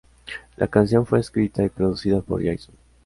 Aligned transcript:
La 0.57 0.65
canción 0.67 1.05
fue 1.05 1.19
escrita 1.19 1.61
y 1.63 1.69
producida 1.69 2.21
por 2.23 2.41
Jackson. 2.41 2.73